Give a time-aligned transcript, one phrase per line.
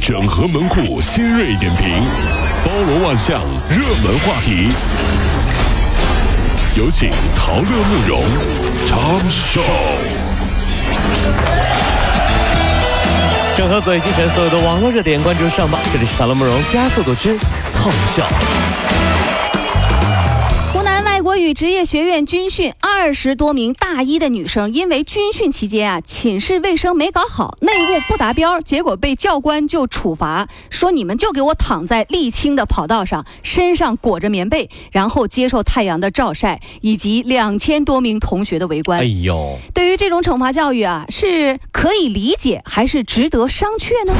[0.00, 2.02] 整合门户新锐点评，
[2.64, 4.72] 包罗万象，热门话题。
[6.76, 8.22] 有请陶乐慕容
[8.86, 9.60] 长寿。
[13.56, 15.80] 整合最精神所有的网络热点，关注上榜。
[15.92, 17.36] 这里是陶乐慕容加速度之
[17.74, 18.22] 痛秀。
[21.38, 38.98] 国语职业学院军训，二十多名大一的女生因为军训期间啊，寝室卫生没搞好，内务不达标，结果被教官就处罚，说你们就给我躺在沥青的跑道上，身上裹着棉被，然后接受太阳的照晒，以及两千多名同学的围观。
[38.98, 44.12] 哎呦，对于这种惩罚教育啊，是可以理解还是值得商榷呢？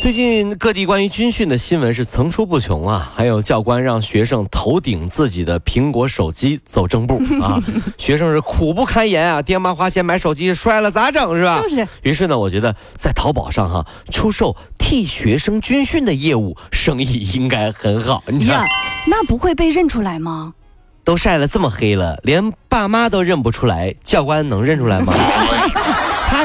[0.00, 7.58] 最近各地关于军训的新闻是层出不穷啊，还有教官让学生头顶自己的苹果手机走正步啊，
[7.98, 11.60] 学生是苦不堪言啊，爹妈花钱买手机摔了咋整是吧？
[11.60, 11.86] 就是。
[12.02, 18.22] 于是呢，我觉得在淘宝上哈出售替学生军训的业务生意应该很好。
[18.28, 18.64] 你看，
[19.08, 20.54] 那不会被认出来吗？
[21.02, 25.12] 都晒了这么黑了，连爸妈都认不出来，教官能认出来吗？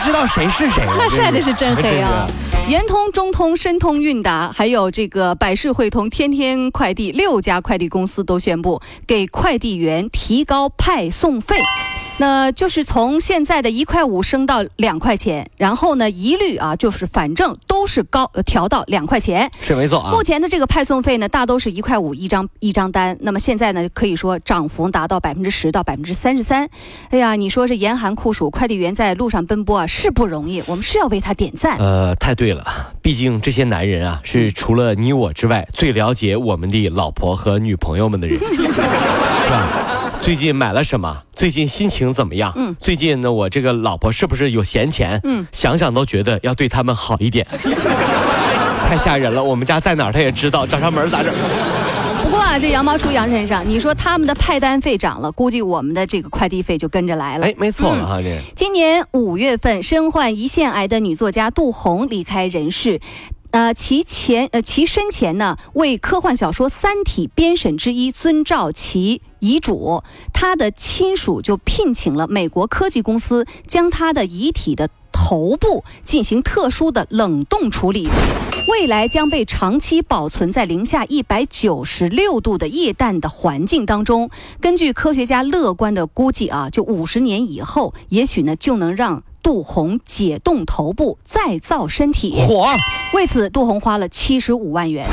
[0.00, 0.82] 他知道谁是谁？
[0.96, 2.26] 那晒的是真黑啊。
[2.66, 11.60] 圆通、中通、申通、韵达，还有这个百世汇通、天天快递六家快递公司都宣布给快递员提高派送费。
[12.20, 20.10] 那就是从现在的一块五升到两块钱，然后呢，一律啊，就是反正都是高调到两块钱，是没错啊。
[20.12, 26.68] 目前的这个派送费呢，大都是一块五一张一张单，那么现在呢，可以说涨幅达到百分之十到百分之三十三。
[27.08, 31.78] 哎呀，你说这严寒酷暑，快递员在路上奔波啊，是不容易，我们是要为他点赞。
[31.78, 38.68] 呃，太对了，毕竟这些男人啊，是除了你我之外最了解我们的老婆和女朋友们的人，是
[39.48, 39.59] 吧？
[40.30, 41.24] 最近买了什么？
[41.32, 42.52] 最近心情怎么样？
[42.54, 45.20] 嗯，最近呢，我这个老婆是不是有闲钱？
[45.24, 47.44] 嗯，想想都觉得要对他们好一点。
[48.86, 51.34] 太吓人了，我们家在哪儿他也知道，找上门咋整？
[52.22, 57.46] 不过啊，这羊毛出羊身上，你说他们的派单费涨了，估计我们的这个快递费就跟着来了。
[57.46, 58.40] 哎，没错了哈，这。
[58.54, 63.00] 今年五月份，身患胰腺癌的女作家杜红离开人世。
[63.52, 70.02] 呃，其前呃，其生前呢，为科幻小说《三体》编审之一遵照其遗嘱，
[70.32, 78.08] 他的亲属就聘请了美国科技公司，将他的遗体的头部进行特殊的冷冻处理，
[78.68, 84.30] 未来将被长期保存在零下一百九十六度的液氮的环境当中。
[84.60, 89.24] 根据科学家乐观的估计啊，就五十年以后，也许呢就能让。
[89.42, 92.66] 杜洪解冻头部再造身体，火！
[93.14, 95.06] 为此，杜洪花了七十五万元。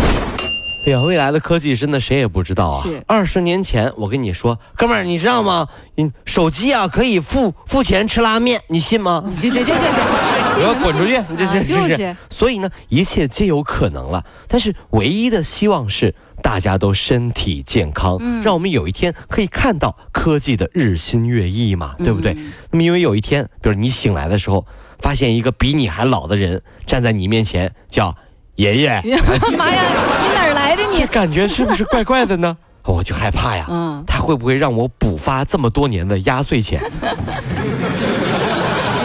[0.88, 2.84] 哎呀，未来的科技真的谁也不知道啊！
[3.08, 5.68] 二十年前，我跟你说，哥们儿，你知道吗？
[5.98, 9.22] 嗯，手机啊可以付付钱吃拉面，你信吗？
[9.36, 11.22] 这这这这这，我要滚出去！
[11.38, 12.16] 这这这是。
[12.30, 14.24] 所以呢，一切皆有可能了。
[14.48, 16.16] 但是唯一的希望是。
[16.44, 22.38] 大家都身体健康，让我们有一天可以看到科技的日新月异嘛，对不对？
[22.70, 24.64] 那么因为有一天，比如你醒来的时候，
[25.00, 28.16] 发现一个比你还老的人站在你面前，叫
[28.58, 28.90] 爷爷。
[29.58, 29.82] 妈呀，
[30.22, 31.00] 你哪儿来的你？
[31.00, 32.56] 这感觉是不是怪怪的呢？
[32.86, 36.82] 我就害怕呀，嗯，他会不会让我补发这么多年的压岁钱？
[37.02, 37.10] 哎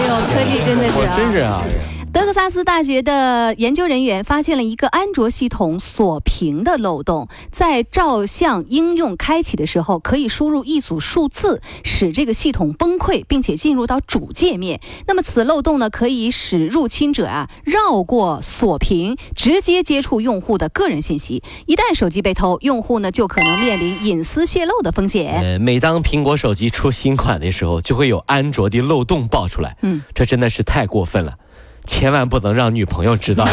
[0.06, 1.62] 呦，科技真的是，真是啊。
[2.22, 14.81] 德克萨斯大学的研究人员发现了一个安卓系统锁屏的漏洞，在照相应用开启的时候，可以输入一组数字，使这个系统崩溃，并且进入到主界面。
[15.09, 21.43] 那么此漏洞呢，可以使入侵者啊绕过锁屏，直接接触用户的个人信息。
[21.66, 25.41] 一旦手机被偷，用户呢就可能面临隐私泄露的风险。
[25.43, 29.77] 呃，每当苹果手机出新款的时候，就会有安卓的漏洞爆出来。
[29.83, 31.34] 嗯，这真的是太过分了。
[31.84, 33.44] 千万不能让女朋友知道。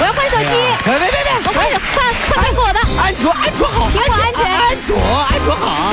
[0.00, 0.52] 我要换手机。
[0.84, 1.16] 别别别！
[1.46, 2.80] 我换换换苹果的。
[3.00, 4.44] 安卓安卓好，苹果安全。
[4.50, 5.92] 安卓安卓好。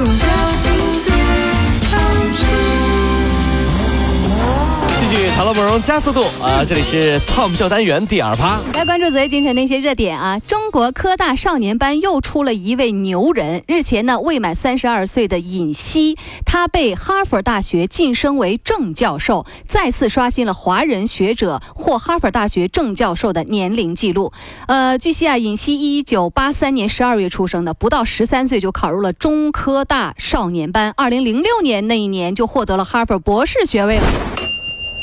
[5.21, 6.65] 继续，塔罗美容加速度啊！
[6.65, 8.59] 这里是 Tom 秀单元第二趴。
[8.73, 10.39] 来关注昨夜今晨的一些热点啊！
[10.39, 13.63] 中国科大少年班又出了一位牛人。
[13.67, 24.33] 日前呢，未满三十二岁的尹锡，他被哈佛大学晋升为正教授，再次刷新了华人学者获哈佛大学正教授的年龄记录。
[24.65, 34.30] 呃，据悉啊，尹锡一九八三年十二月出生的，不到十三岁就考入了中科大少年班，二零零六年那一年就获得了哈佛博士学位了。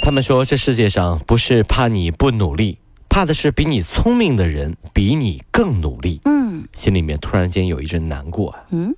[0.08, 2.78] 他们说，这世界上不是怕你不努力，
[3.10, 6.22] 怕的是比你聪明的人比你更努力。
[6.24, 8.56] 嗯心里面突然间有一阵难过。
[8.70, 8.94] 嗯，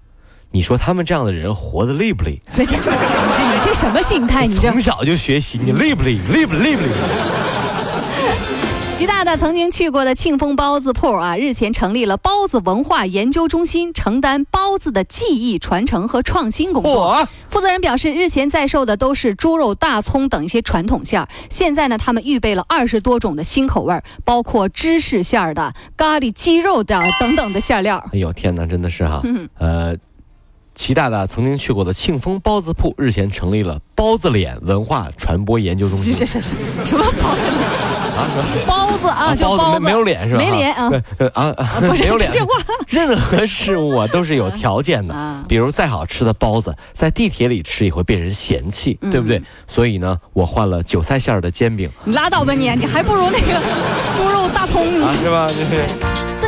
[0.53, 2.41] 你说他们这样的人活得累不累？
[2.57, 2.65] 你
[3.61, 4.47] 这什么心态？
[4.47, 6.17] 你这从小就学习，你累不累？
[6.33, 6.89] 累不累不累？
[9.01, 17.15] 习大大曾经去过的庆丰包子铺啊，日前成立了包子文化研究中心，承担包子的技艺传承和创新工作。
[17.15, 17.27] 嚯！
[17.49, 28.05] 负责人表示，日前在售的都是猪肉、大葱等一些传统馅儿，现在呢，他们预备了二十多种的新口味儿，包括芝士馅儿的、咖喱鸡肉的等等的馅料。
[28.13, 29.97] 哎呦天哪，真的是哈，嗯呃，
[30.75, 36.13] 齐大大曾经去过的庆丰包子铺日前成立了包子脸文化传播研究中心
[36.85, 38.10] 什么包子脸？
[38.21, 38.29] 啊，
[38.67, 40.39] 包子啊，就包子，没没有脸是吧？
[40.39, 42.31] 没脸啊对呃啊，啊 不是没有脸。
[42.31, 42.53] 这话
[42.89, 49.41] 任何事物啊都是有条件的啊，比如再好吃的包子，在地铁里吃也会被人嫌弃，嗯对不对？
[49.67, 53.61] 所以呢，我换了韭菜馅儿的煎饼你拉倒吧你，你还不如那个
[54.15, 54.87] 猪肉大葱。
[55.09, 55.49] 是吧？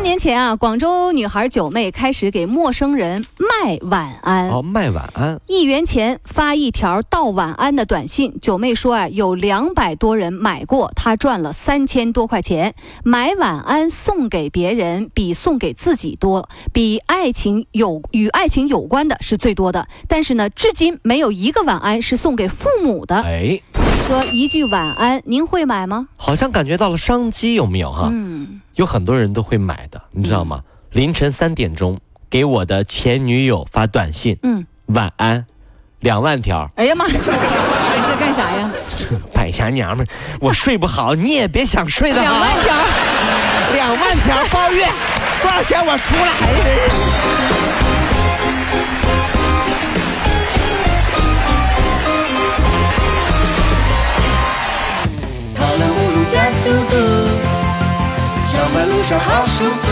[0.02, 4.50] 年前啊，广州女孩九妹开始给陌生人卖晚安。
[4.50, 12.74] 哦，卖晚安，一元钱发一条道晚安的短信，九妹说啊，有两百多人买过，她赚了三千多块钱。
[13.04, 19.86] 买晚安送给别人比送给自己多，比爱情有与爱情有关的是最多的。
[20.08, 23.22] 但是呢，至今没有一个晚安是送给父母的。
[23.22, 23.60] 哎，
[24.06, 26.08] 说一句晚安，您会买吗？
[26.16, 28.08] 好像感觉到了商机，有没有哈？
[28.10, 30.60] 嗯，有很多人都会买的，你知道吗？
[30.90, 35.46] 凌晨三点钟给我的前女友发短信，嗯，晚安，
[36.00, 37.30] 两万条，哎呀妈，你这
[38.18, 38.70] 干啥呀？
[39.32, 40.06] 败家娘们，
[40.40, 42.22] 我睡不好，你也别想睡得好。
[42.22, 42.74] 两万条。
[43.72, 44.84] 两万条包月，
[45.40, 46.32] 多少钱我出来？
[46.38, 47.21] 跑了五路
[59.62, 59.91] 加